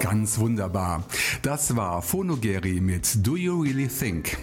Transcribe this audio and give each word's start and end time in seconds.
Ganz 0.00 0.38
wunderbar. 0.38 1.04
Das 1.42 1.76
war 1.76 2.02
Phonogeri 2.02 2.80
mit 2.80 3.26
Do 3.26 3.36
You 3.36 3.62
Really 3.62 3.88
Think? 3.88 4.36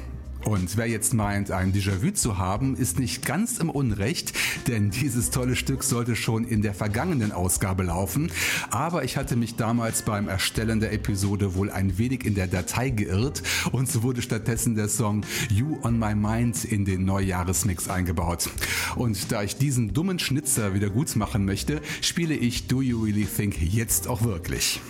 Und 0.45 0.75
wer 0.75 0.87
jetzt 0.87 1.13
meint, 1.13 1.51
ein 1.51 1.71
Déjà-vu 1.71 2.11
zu 2.11 2.37
haben, 2.37 2.75
ist 2.75 2.99
nicht 2.99 3.25
ganz 3.25 3.59
im 3.59 3.69
Unrecht, 3.69 4.33
denn 4.67 4.89
dieses 4.89 5.29
tolle 5.29 5.55
Stück 5.55 5.83
sollte 5.83 6.17
schon 6.17 6.43
in 6.43 6.61
der 6.61 6.73
vergangenen 6.73 7.31
Ausgabe 7.31 7.83
laufen. 7.83 8.29
Aber 8.69 9.05
ich 9.05 9.15
hatte 9.15 9.37
mich 9.37 9.55
damals 9.55 10.01
beim 10.01 10.27
Erstellen 10.27 10.81
der 10.81 10.91
Episode 10.91 11.55
wohl 11.55 11.71
ein 11.71 11.97
wenig 11.97 12.25
in 12.25 12.35
der 12.35 12.47
Datei 12.47 12.89
geirrt 12.89 13.41
und 13.71 13.89
so 13.89 14.03
wurde 14.03 14.21
stattdessen 14.21 14.75
der 14.75 14.89
Song 14.89 15.25
You 15.49 15.77
on 15.81 15.97
My 15.97 16.13
Mind 16.13 16.65
in 16.65 16.83
den 16.83 17.05
Neujahresmix 17.05 17.89
eingebaut. 17.89 18.49
Und 18.95 19.31
da 19.31 19.43
ich 19.43 19.55
diesen 19.55 19.93
dummen 19.93 20.19
Schnitzer 20.19 20.73
wieder 20.73 20.89
gut 20.89 21.15
machen 21.15 21.45
möchte, 21.45 21.81
spiele 22.01 22.35
ich 22.35 22.67
Do 22.67 22.81
You 22.81 23.03
Really 23.03 23.25
Think 23.25 23.61
jetzt 23.61 24.09
auch 24.09 24.23
wirklich. 24.23 24.81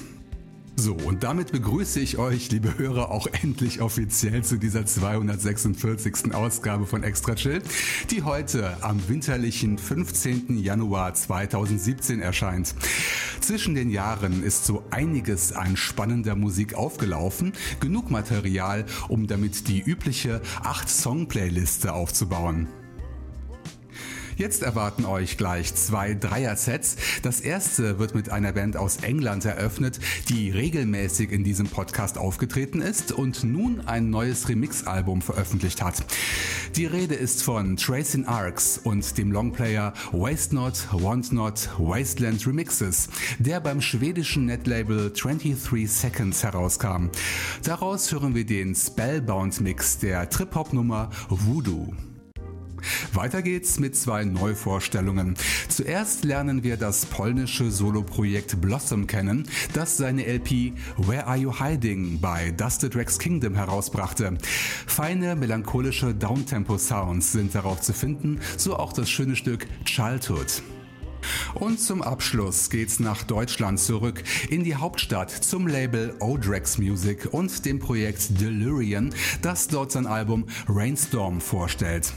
So, 0.76 0.94
und 0.94 1.24
damit 1.24 1.52
begrüße 1.52 2.00
ich 2.00 2.18
euch, 2.18 2.50
liebe 2.50 2.78
Hörer, 2.78 3.12
auch 3.12 3.28
endlich 3.28 3.80
offiziell 3.80 4.44
zu 4.44 4.58
dieser 4.58 4.86
246. 4.86 6.34
Ausgabe 6.34 6.88
von 6.88 7.04
Extra 7.04 7.36
Chill, 7.36 7.62
die 8.10 8.24
heute 8.24 8.76
am 8.82 9.08
winterlichen 9.08 9.78
15. 9.78 10.58
Januar 10.58 11.14
2017 11.14 12.22
erscheint. 12.22 12.74
Zwischen 13.40 13.76
den 13.76 13.92
Jahren 13.92 14.44
ist 14.44 14.66
so 14.66 14.84
einiges 14.90 15.54
an 15.54 15.78
spannender 15.78 16.36
Musik 16.36 16.74
aufgelaufen, 16.74 17.54
genug 17.80 18.10
Material, 18.10 18.86
um 19.10 19.28
damit 19.28 19.68
die 19.68 19.80
übliche 19.80 20.42
8-Song-Playliste 20.64 21.94
aufzubauen. 21.94 22.68
Jetzt 24.36 24.64
erwarten 24.64 25.06
euch 25.06 25.38
gleich 25.38 25.76
zwei 25.76 26.14
Dreier-Sets. 26.14 26.96
Das 27.22 27.40
erste 27.40 28.00
wird 28.00 28.16
mit 28.16 28.30
einer 28.30 28.54
Band 28.54 28.78
aus 28.78 28.98
England 28.98 29.46
eröffnet, 29.46 30.00
die 30.30 30.50
regelmäßig 30.50 31.32
in 31.32 31.44
diesem 31.44 31.68
Podcast 31.68 32.18
aufgetreten 32.18 32.82
ist 32.82 33.12
und 33.12 33.44
nun 33.44 33.82
ein 33.82 34.10
neues 34.10 34.50
Remix-Album 34.50 35.22
veröffentlicht 35.22 35.84
hat. 35.84 36.04
Die 36.76 36.86
Rede 36.88 37.14
ist 37.14 37.44
von 37.44 37.78
Tracing 37.78 38.26
Arcs 38.26 38.80
und 38.84 39.18
dem 39.18 39.32
Longplayer 39.32 39.94
Waste 40.12 40.56
Not, 40.56 40.88
Want 40.92 41.32
Not, 41.32 41.70
Wasteland 41.78 42.48
Remixes, 42.48 43.10
der 43.38 43.60
beim 43.60 43.82
schwedischen 43.82 44.46
Netlabel 44.46 45.12
23 45.12 45.92
Seconds 45.92 46.44
herauskam. 46.44 47.10
Daraus 47.64 48.12
hören 48.12 48.34
wir 48.34 48.46
den 48.46 48.74
Spellbound 48.74 49.62
Mix 49.62 50.00
der 50.00 50.30
Trip-Hop-Nummer 50.30 51.12
Voodoo. 51.30 51.94
Weiter 53.14 53.42
geht's 53.42 53.80
mit 53.80 53.96
zwei 53.96 54.24
Neuvorstellungen. 54.24 55.36
Zuerst 55.70 56.24
lernen 56.24 56.64
wir 56.64 56.78
das 56.78 57.06
polnische 57.06 57.72
Soloprojekt 57.72 58.62
Blossom 58.62 59.08
kennen, 59.08 59.48
das 59.74 59.98
seine 59.98 60.26
LP 60.26 60.74
Where 60.98 61.28
Are 61.28 61.38
You 61.38 61.54
Hiding 61.60 62.20
bei 62.20 62.52
Dusted 62.52 62.96
Rex 62.96 63.20
Kingdom 63.20 63.56
herausbrachte. 63.56 64.38
Feine, 64.88 65.36
melancholische 65.36 66.14
Downtempo-Sounds 66.14 67.32
sind 67.32 67.56
darauf 67.56 67.82
zu 67.82 67.94
finden, 67.94 68.40
so 68.58 68.78
auch 68.78 68.94
das 68.94 69.10
schöne 69.10 69.36
Stück 69.36 69.68
Childhood. 69.86 70.62
Und 71.54 71.80
zum 71.80 72.02
Abschluss 72.02 72.70
geht's 72.70 73.00
nach 73.00 73.24
Deutschland 73.24 73.80
zurück, 73.80 74.24
in 74.50 74.64
die 74.64 74.76
Hauptstadt 74.76 75.32
zum 75.32 75.68
Label 75.68 76.14
Odrex 76.20 76.78
Music 76.78 77.30
und 77.32 77.66
dem 77.66 77.80
Projekt 77.80 78.42
Delirian, 78.42 79.14
das 79.42 79.68
dort 79.68 79.92
sein 79.92 80.08
Album 80.08 80.46
Rainstorm 80.68 81.42
vorstellt. 81.42 82.14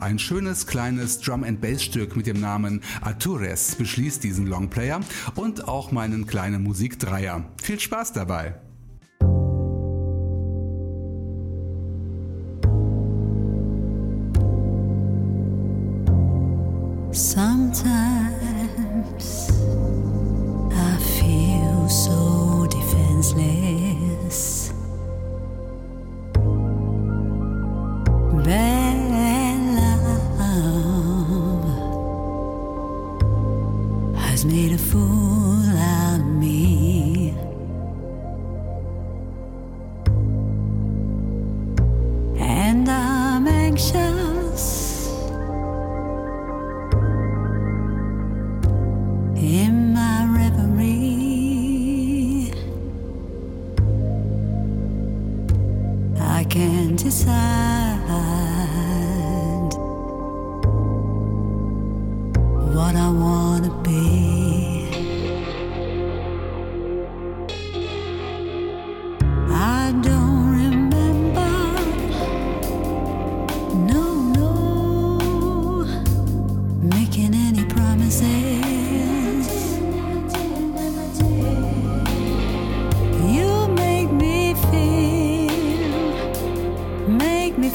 Ein 0.00 0.18
schönes 0.18 0.66
kleines 0.66 1.20
Drum 1.20 1.44
and 1.44 1.60
Bass 1.60 1.82
Stück 1.82 2.16
mit 2.16 2.26
dem 2.26 2.40
Namen 2.40 2.82
Atures 3.00 3.74
beschließt 3.76 4.22
diesen 4.22 4.46
Longplayer 4.46 5.00
und 5.34 5.68
auch 5.68 5.90
meinen 5.92 6.26
kleinen 6.26 6.62
Musikdreier. 6.62 7.44
Viel 7.62 7.80
Spaß 7.80 8.12
dabei! 8.12 8.54
Sometimes 17.12 18.45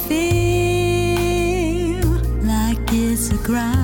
feel 0.07 1.99
like 2.43 2.93
it's 2.93 3.31
a 3.31 3.37
crime. 3.37 3.80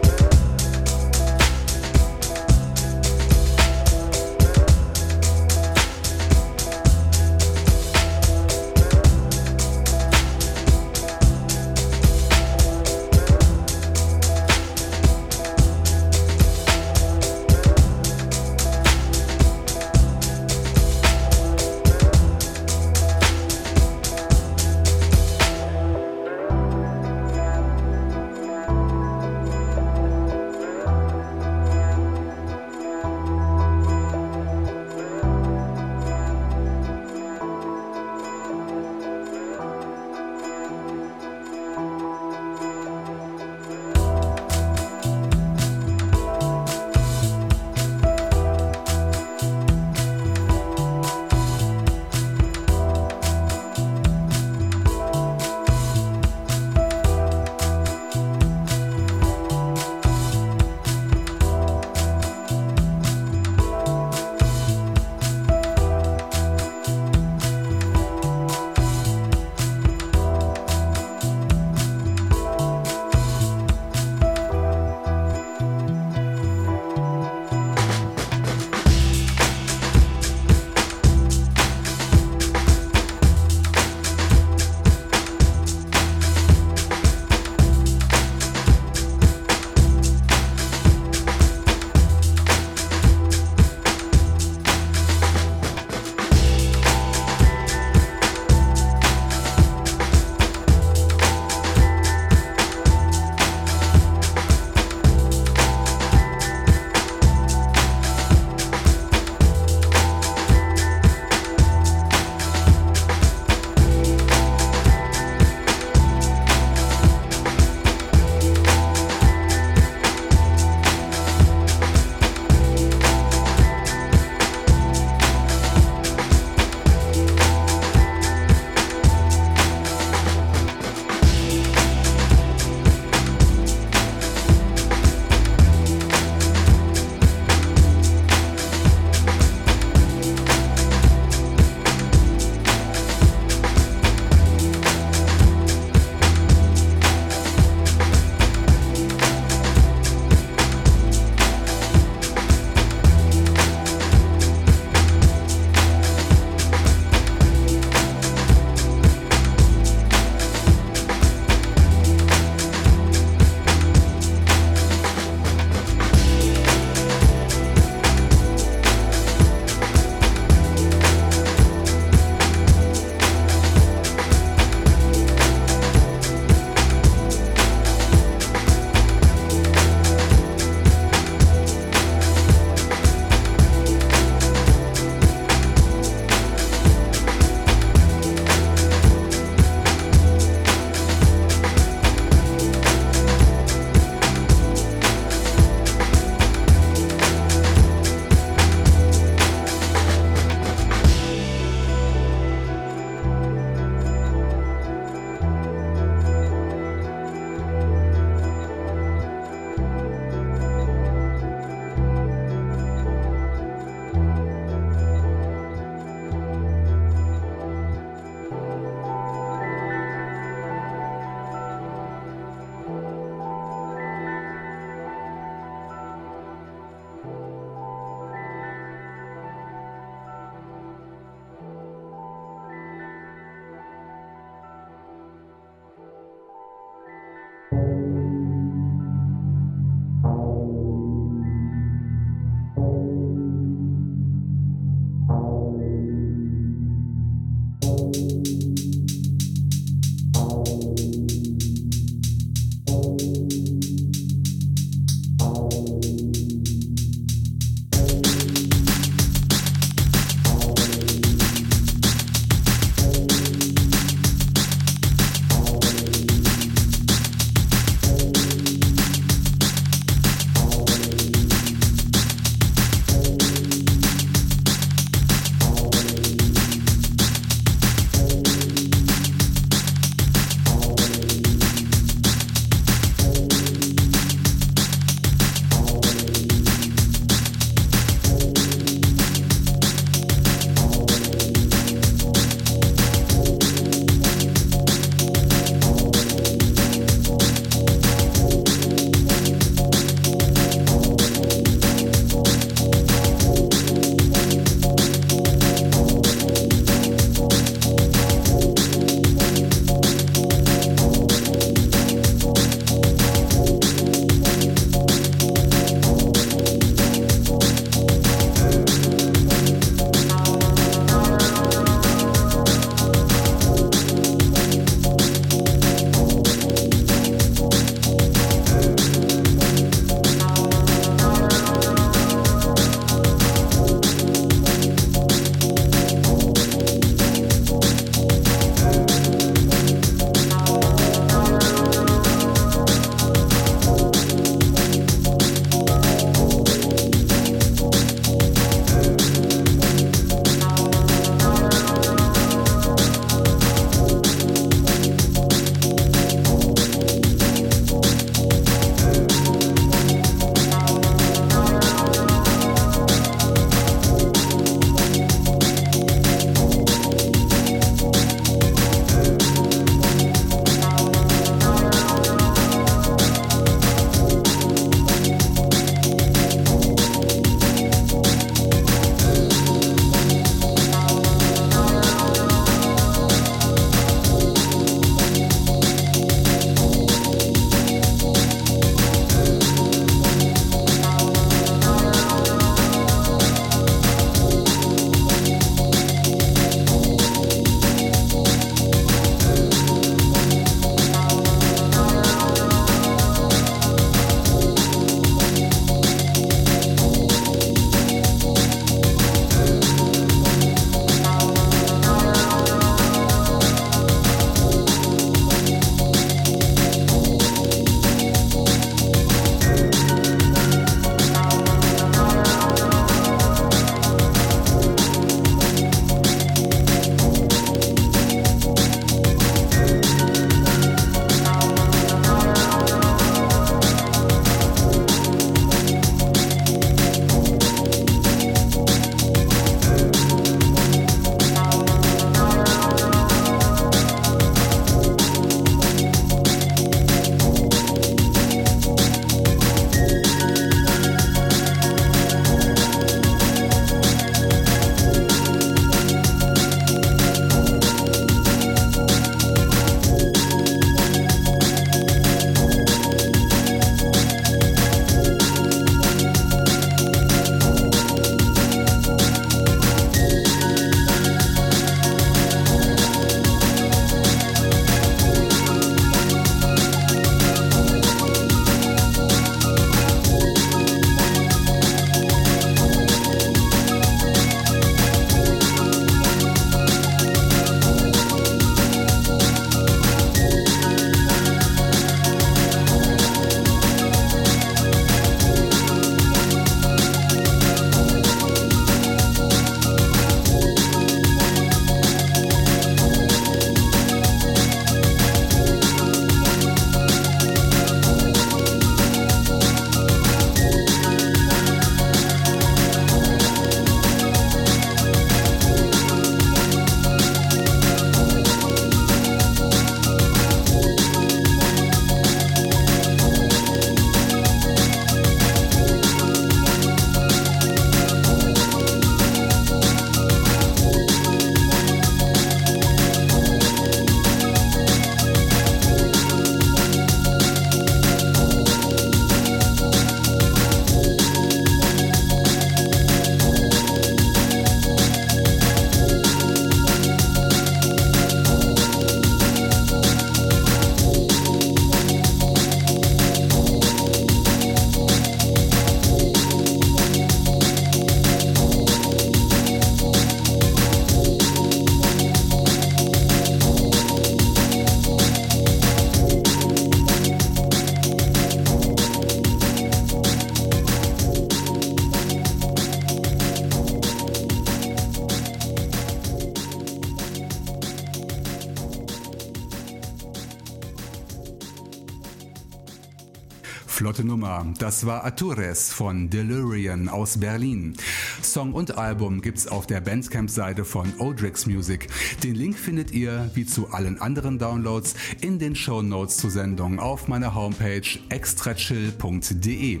Nummer. 584.40 584.64
Das 584.78 585.04
war 585.04 585.26
Atures 585.26 585.92
von 585.92 586.30
Delirian 586.30 587.10
aus 587.10 587.38
Berlin. 587.38 587.94
Song 588.42 588.72
und 588.72 588.96
Album 588.96 589.42
gibt's 589.42 589.66
auf 589.68 589.86
der 589.86 590.00
Bandcamp-Seite 590.00 590.86
von 590.86 591.12
Odrix 591.18 591.66
Music. 591.66 592.08
Den 592.42 592.54
Link 592.54 592.78
findet 592.78 593.10
ihr, 593.10 593.50
wie 593.52 593.66
zu 593.66 593.90
allen 593.90 594.18
anderen 594.18 594.58
Downloads, 594.58 595.14
in 595.42 595.58
den 595.58 595.76
Show 595.76 596.00
Notes 596.00 596.38
zur 596.38 596.50
Sendung 596.50 596.98
auf 597.00 597.28
meiner 597.28 597.54
Homepage 597.54 598.00
extrachill.de. 598.30 600.00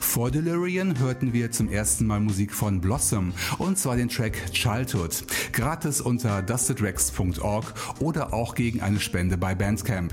Vor 0.00 0.30
Delirian 0.30 0.98
hörten 0.98 1.32
wir 1.32 1.50
zum 1.50 1.70
ersten 1.70 2.06
Mal 2.06 2.20
Musik 2.20 2.52
von 2.52 2.82
Blossom 2.82 3.32
und 3.56 3.78
zwar 3.78 3.96
den 3.96 4.10
Track 4.10 4.52
Childhood, 4.52 5.24
gratis 5.52 6.02
unter 6.02 6.42
dustedrex.org 6.42 7.72
oder 7.98 8.34
auch 8.34 8.54
gegen 8.54 8.82
eine 8.82 9.00
Spende 9.00 9.38
bei 9.38 9.54
Bandcamp. 9.54 10.12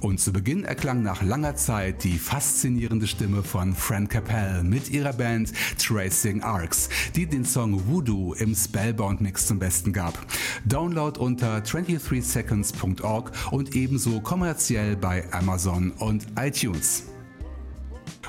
Und 0.00 0.18
zu 0.18 0.32
Beginn 0.32 0.64
erklang 0.64 1.02
nach 1.02 1.22
langer 1.22 1.56
Zeit 1.56 2.04
die 2.04 2.18
faszinierende 2.18 3.06
Stimme 3.06 3.42
von 3.42 3.74
Fran 3.74 4.08
Capel 4.08 4.62
mit 4.64 4.90
ihrer 4.90 5.12
Band 5.12 5.52
Tracing 5.78 6.42
Arcs, 6.42 6.88
die 7.14 7.26
den 7.26 7.44
Song 7.44 7.86
Voodoo 7.86 8.32
im 8.34 8.54
Spellbound 8.54 9.20
Mix 9.20 9.46
zum 9.46 9.58
Besten 9.58 9.92
gab. 9.92 10.18
Download 10.64 11.20
unter 11.20 11.58
23seconds.org 11.58 13.32
und 13.50 13.76
ebenso 13.76 14.20
kommerziell 14.20 14.96
bei 14.96 15.30
Amazon 15.32 15.90
und 15.98 16.26
iTunes. 16.38 17.04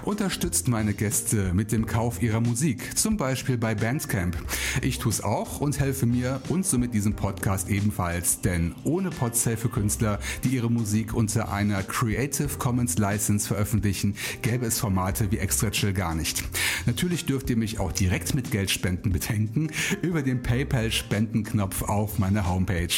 Unterstützt 0.04 0.68
meine 0.68 0.94
Gäste 0.94 1.54
mit 1.54 1.72
dem 1.72 1.86
Kauf 1.86 2.24
ihrer 2.24 2.42
Musik, 2.42 2.98
zum 2.98 3.18
Beispiel 3.18 3.58
bei 3.58 3.76
Bandcamp. 3.76 4.36
Ich 4.82 4.98
tue 4.98 5.12
es 5.12 5.24
auch 5.24 5.62
und 5.62 5.80
helfe 5.80 6.08
mir 6.08 6.42
und 6.50 6.66
somit 6.66 6.94
diesem 6.94 7.16
Podcast 7.16 7.70
ebenfalls, 7.70 8.42
denn 8.42 8.74
ohne 8.84 9.12
Podsale 9.12 9.58
für 9.58 9.70
Künstler, 9.70 10.20
die 10.44 10.50
ihre 10.50 10.72
Musik 10.72 11.14
unter 11.14 11.52
einer 11.52 11.84
Creative 11.84 12.58
Commons 12.58 12.98
License 12.98 13.48
veröffentlichen, 13.48 14.16
gäbe 14.42 14.66
es 14.66 14.80
Formate 14.80 15.32
wie 15.32 15.38
Extra 15.38 15.70
Chill 15.70 15.94
gar 15.94 16.16
nicht. 16.16 16.44
Natürlich 16.88 17.26
dürft 17.26 17.50
ihr 17.52 17.58
mich 17.58 17.80
auch 17.80 17.92
direkt 17.92 18.34
mit 18.34 18.50
Geldspenden 18.50 19.12
bedenken 19.12 19.70
über 20.02 20.24
den 20.24 20.42
PayPal-Spendenknopf 20.42 21.84
auf 21.84 22.18
meiner 22.18 22.50
Homepage. 22.50 22.90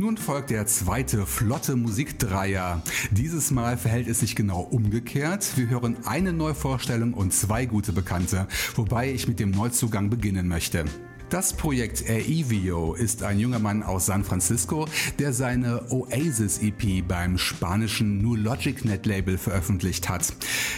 Nun 0.00 0.16
folgt 0.16 0.48
der 0.48 0.64
zweite 0.64 1.26
flotte 1.26 1.76
Musikdreier. 1.76 2.80
Dieses 3.10 3.50
Mal 3.50 3.76
verhält 3.76 4.08
es 4.08 4.20
sich 4.20 4.34
genau 4.34 4.62
umgekehrt. 4.62 5.58
Wir 5.58 5.68
hören 5.68 5.98
eine 6.06 6.32
Neuvorstellung 6.32 7.12
und 7.12 7.34
zwei 7.34 7.66
gute 7.66 7.92
Bekannte, 7.92 8.48
wobei 8.76 9.12
ich 9.12 9.28
mit 9.28 9.38
dem 9.38 9.50
Neuzugang 9.50 10.08
beginnen 10.08 10.48
möchte. 10.48 10.86
Das 11.28 11.52
Projekt 11.52 12.08
Aevio 12.08 12.94
ist 12.94 13.22
ein 13.22 13.38
junger 13.38 13.58
Mann 13.58 13.82
aus 13.82 14.06
San 14.06 14.24
Francisco, 14.24 14.88
der 15.18 15.34
seine 15.34 15.92
Oasis 15.92 16.62
EP 16.62 17.06
beim 17.06 17.36
spanischen 17.36 18.22
New 18.22 18.36
Logic 18.36 18.82
Net 18.86 19.04
Label 19.04 19.36
veröffentlicht 19.36 20.08
hat. 20.08 20.32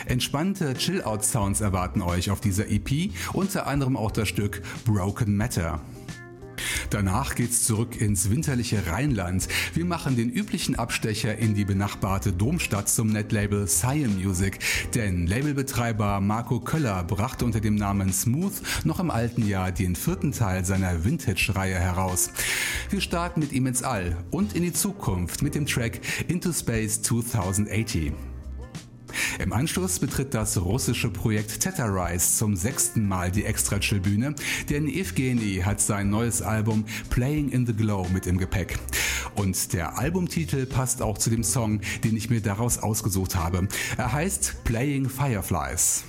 Entspannte 0.06 0.74
Chill-Out-Sounds 0.74 1.60
erwarten 1.60 2.02
euch 2.02 2.32
auf 2.32 2.40
dieser 2.40 2.68
EP, 2.68 3.12
unter 3.32 3.68
anderem 3.68 3.96
auch 3.96 4.10
das 4.10 4.28
Stück 4.28 4.62
Broken 4.84 5.36
Matter. 5.36 5.80
Danach 6.90 7.34
geht's 7.34 7.64
zurück 7.64 8.00
ins 8.00 8.30
winterliche 8.30 8.86
Rheinland. 8.86 9.48
Wir 9.74 9.84
machen 9.84 10.16
den 10.16 10.30
üblichen 10.30 10.76
Abstecher 10.76 11.36
in 11.38 11.54
die 11.54 11.64
benachbarte 11.64 12.32
Domstadt 12.32 12.88
zum 12.88 13.08
Netlabel 13.08 13.66
Cyan 13.66 14.16
Music, 14.22 14.58
denn 14.94 15.26
Labelbetreiber 15.26 16.20
Marco 16.20 16.60
Köller 16.60 17.04
brachte 17.04 17.44
unter 17.44 17.60
dem 17.60 17.74
Namen 17.74 18.12
Smooth 18.12 18.54
noch 18.84 19.00
im 19.00 19.10
alten 19.10 19.46
Jahr 19.46 19.72
den 19.72 19.96
vierten 19.96 20.32
Teil 20.32 20.64
seiner 20.64 21.04
Vintage-Reihe 21.04 21.78
heraus. 21.78 22.30
Wir 22.90 23.00
starten 23.00 23.40
mit 23.40 23.52
ihm 23.52 23.66
ins 23.66 23.82
All 23.82 24.16
und 24.30 24.54
in 24.54 24.62
die 24.62 24.72
Zukunft 24.72 25.42
mit 25.42 25.54
dem 25.54 25.66
Track 25.66 26.00
Into 26.28 26.52
Space 26.52 27.02
2080. 27.02 28.12
Im 29.38 29.52
Anschluss 29.52 29.98
betritt 29.98 30.34
das 30.34 30.60
russische 30.60 31.10
Projekt 31.10 31.60
Tetarize 31.60 32.36
zum 32.36 32.56
sechsten 32.56 33.06
Mal 33.06 33.30
die 33.30 33.44
Extra-Chill-Bühne, 33.44 34.34
denn 34.70 34.88
Evgeny 34.88 35.62
hat 35.64 35.80
sein 35.80 36.10
neues 36.10 36.42
Album 36.42 36.84
Playing 37.10 37.50
in 37.50 37.66
the 37.66 37.72
Glow 37.72 38.06
mit 38.12 38.26
im 38.26 38.38
Gepäck. 38.38 38.78
Und 39.34 39.72
der 39.72 39.98
Albumtitel 39.98 40.66
passt 40.66 41.02
auch 41.02 41.18
zu 41.18 41.30
dem 41.30 41.44
Song, 41.44 41.80
den 42.04 42.16
ich 42.16 42.30
mir 42.30 42.40
daraus 42.40 42.78
ausgesucht 42.78 43.36
habe. 43.36 43.68
Er 43.96 44.12
heißt 44.12 44.64
Playing 44.64 45.08
Fireflies. 45.08 46.04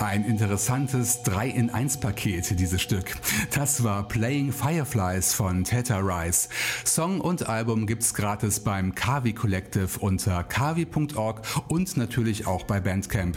Ein 0.00 0.24
interessantes 0.24 1.24
3-in-1-Paket, 1.24 2.58
dieses 2.58 2.80
Stück. 2.80 3.16
Das 3.54 3.84
war 3.84 4.08
Playing 4.08 4.50
Fireflies 4.50 5.34
von 5.34 5.62
Theta 5.62 5.98
Rise. 5.98 6.48
Song 6.86 7.20
und 7.20 7.50
Album 7.50 7.86
gibt's 7.86 8.14
gratis 8.14 8.60
beim 8.60 8.94
Kavi 8.94 9.34
Collective 9.34 9.98
unter 10.00 10.42
kavi.org 10.42 11.42
und 11.68 11.98
natürlich 11.98 12.46
auch 12.46 12.62
bei 12.62 12.80
Bandcamp. 12.80 13.36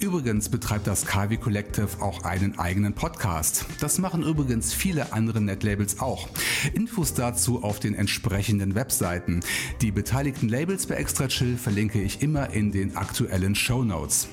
Übrigens 0.00 0.48
betreibt 0.48 0.86
das 0.86 1.04
Kavi 1.04 1.36
Collective 1.36 2.00
auch 2.00 2.24
einen 2.24 2.58
eigenen 2.58 2.94
Podcast. 2.94 3.66
Das 3.80 3.98
machen 3.98 4.22
übrigens 4.22 4.72
viele 4.72 5.12
andere 5.12 5.42
Netlabels 5.42 6.00
auch. 6.00 6.26
Infos 6.72 7.12
dazu 7.12 7.62
auf 7.62 7.80
den 7.80 7.94
entsprechenden 7.94 8.74
Webseiten. 8.74 9.40
Die 9.82 9.92
beteiligten 9.92 10.48
Labels 10.48 10.86
bei 10.86 10.94
Extra 10.94 11.28
Chill 11.28 11.58
verlinke 11.58 12.00
ich 12.00 12.22
immer 12.22 12.48
in 12.48 12.72
den 12.72 12.96
aktuellen 12.96 13.54
Show 13.54 13.84
Notes. 13.84 14.28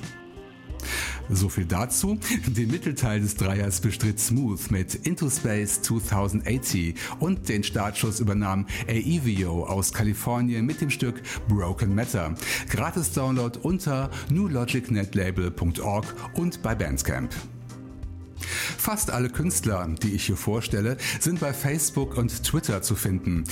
So 1.29 1.47
viel 1.47 1.65
dazu. 1.65 2.17
Den 2.47 2.71
Mittelteil 2.71 3.21
des 3.21 3.35
Dreiers 3.35 3.81
bestritt 3.81 4.19
Smooth 4.19 4.71
mit 4.71 4.95
Into 4.95 5.29
Space 5.29 5.81
2080 5.81 6.95
und 7.19 7.47
den 7.49 7.63
Startschuss 7.63 8.19
übernahm 8.19 8.65
Aevio 8.87 9.65
aus 9.65 9.93
Kalifornien 9.93 10.65
mit 10.65 10.81
dem 10.81 10.89
Stück 10.89 11.21
Broken 11.47 11.93
Matter. 11.93 12.33
Gratis 12.69 13.11
Download 13.11 13.59
unter 13.61 14.09
newlogicnetlabel.org 14.31 16.05
und 16.33 16.61
bei 16.61 16.73
Bandcamp. 16.73 17.33
Fast 18.77 19.11
alle 19.11 19.29
Künstler, 19.29 19.87
die 20.01 20.13
ich 20.13 20.25
hier 20.25 20.37
vorstelle, 20.37 20.97
sind 21.19 21.39
bei 21.39 21.53
Facebook 21.53 22.17
und 22.17 22.43
Twitter 22.43 22.81
zu 22.81 22.95
finden. 22.95 23.43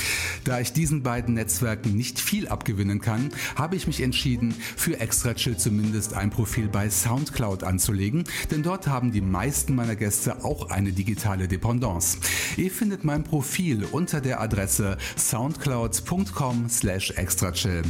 Da 0.43 0.59
ich 0.59 0.73
diesen 0.73 1.03
beiden 1.03 1.33
Netzwerken 1.33 1.95
nicht 1.95 2.19
viel 2.19 2.47
abgewinnen 2.47 3.01
kann, 3.01 3.29
habe 3.55 3.75
ich 3.75 3.87
mich 3.87 4.01
entschieden, 4.01 4.53
für 4.75 4.99
Extra 4.99 5.33
Chill 5.33 5.57
zumindest 5.57 6.13
ein 6.13 6.29
Profil 6.29 6.67
bei 6.67 6.89
Soundcloud 6.89 7.63
anzulegen, 7.63 8.23
denn 8.51 8.63
dort 8.63 8.87
haben 8.87 9.11
die 9.11 9.21
meisten 9.21 9.75
meiner 9.75 9.95
Gäste 9.95 10.43
auch 10.43 10.69
eine 10.69 10.91
digitale 10.91 11.47
Dependance. 11.47 12.17
Ihr 12.55 12.71
findet 12.71 13.03
mein 13.03 13.23
Profil 13.23 13.85
unter 13.85 14.21
der 14.21 14.41
Adresse 14.41 14.97
soundcloud.com 15.17 16.69
slash 16.69 17.11
extrachill. 17.11 17.83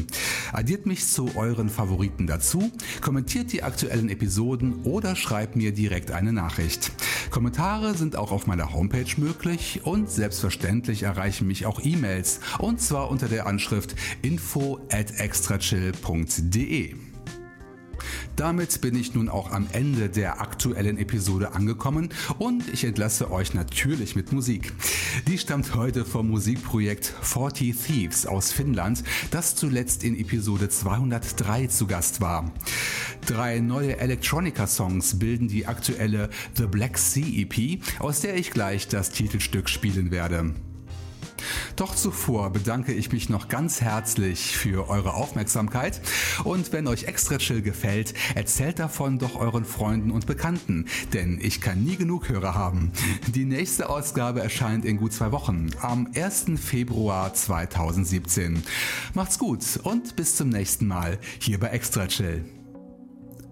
Addiert 0.51 0.85
mich 0.85 1.07
zu 1.07 1.35
euren 1.35 1.69
Favoriten 1.69 2.27
dazu, 2.27 2.71
kommentiert 3.01 3.51
die 3.51 3.63
aktuellen 3.63 4.09
Episoden 4.09 4.83
oder 4.83 5.15
schreibt 5.15 5.55
mir 5.55 5.71
direkt 5.71 6.11
eine 6.11 6.33
Nachricht. 6.33 6.86
Kommentare 7.29 7.95
sind 7.95 8.15
auch 8.15 8.31
auf 8.31 8.47
meiner 8.47 8.73
Homepage 8.73 9.13
möglich 9.17 9.81
und 9.83 10.09
selbstverständlich 10.09 11.03
erreichen 11.03 11.47
mich 11.47 11.65
auch 11.65 11.79
E-Mails 11.83 12.39
und 12.59 12.81
zwar 12.81 13.09
unter 13.11 13.27
der 13.27 13.47
Anschrift 13.47 13.95
info 14.21 14.79
at 14.91 15.19
extrachill.de. 15.19 17.06
Damit 18.35 18.81
bin 18.81 18.95
ich 18.95 19.13
nun 19.13 19.29
auch 19.29 19.51
am 19.51 19.67
Ende 19.71 20.09
der 20.09 20.41
aktuellen 20.41 20.97
Episode 20.97 21.53
angekommen 21.53 22.09
und 22.37 22.67
ich 22.71 22.83
entlasse 22.83 23.31
euch 23.31 23.53
natürlich 23.53 24.15
mit 24.15 24.31
Musik. 24.31 24.73
Die 25.27 25.37
stammt 25.37 25.75
heute 25.75 26.05
vom 26.05 26.29
Musikprojekt 26.29 27.13
40 27.21 27.75
Thieves 27.75 28.25
aus 28.25 28.51
Finnland, 28.51 29.03
das 29.31 29.55
zuletzt 29.55 30.03
in 30.03 30.17
Episode 30.17 30.69
203 30.69 31.67
zu 31.67 31.87
Gast 31.87 32.21
war. 32.21 32.51
Drei 33.25 33.59
neue 33.59 33.97
Electronica-Songs 33.97 35.19
bilden 35.19 35.47
die 35.47 35.65
aktuelle 35.65 36.29
The 36.55 36.65
Black 36.65 36.97
Sea 36.97 37.25
EP, 37.25 37.81
aus 37.99 38.21
der 38.21 38.35
ich 38.37 38.51
gleich 38.51 38.87
das 38.87 39.09
Titelstück 39.09 39.69
spielen 39.69 40.11
werde. 40.11 40.53
Doch 41.75 41.95
zuvor 41.95 42.51
bedanke 42.51 42.93
ich 42.93 43.11
mich 43.11 43.29
noch 43.29 43.47
ganz 43.47 43.81
herzlich 43.81 44.57
für 44.57 44.89
eure 44.89 45.13
Aufmerksamkeit 45.13 46.01
und 46.43 46.71
wenn 46.71 46.87
euch 46.87 47.05
Extra 47.05 47.37
Chill 47.37 47.61
gefällt, 47.61 48.13
erzählt 48.35 48.79
davon 48.79 49.19
doch 49.19 49.35
euren 49.35 49.65
Freunden 49.65 50.11
und 50.11 50.25
Bekannten, 50.25 50.85
denn 51.13 51.39
ich 51.41 51.61
kann 51.61 51.83
nie 51.83 51.95
genug 51.95 52.29
Hörer 52.29 52.55
haben. 52.55 52.91
Die 53.27 53.45
nächste 53.45 53.89
Ausgabe 53.89 54.41
erscheint 54.41 54.85
in 54.85 54.97
gut 54.97 55.13
zwei 55.13 55.31
Wochen, 55.31 55.69
am 55.81 56.07
1. 56.15 56.45
Februar 56.59 57.33
2017. 57.33 58.63
Macht's 59.13 59.39
gut 59.39 59.63
und 59.83 60.15
bis 60.15 60.35
zum 60.35 60.49
nächsten 60.49 60.87
Mal 60.87 61.19
hier 61.39 61.59
bei 61.59 61.67
Extra 61.67 62.07
Chill. 62.07 62.45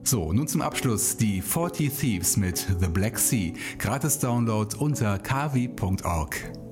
So, 0.04 0.32
nun 0.32 0.48
zum 0.48 0.62
Abschluss 0.62 1.18
die 1.18 1.42
40 1.42 1.92
Thieves 1.92 2.38
mit 2.38 2.68
The 2.80 2.88
Black 2.88 3.18
Sea. 3.18 3.54
Gratis 3.80 4.20
Download 4.20 4.76
unter 4.78 5.18
kavi.org. 5.18 6.65